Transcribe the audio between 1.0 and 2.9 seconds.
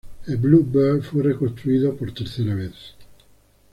fue reconstruido por tercera vez.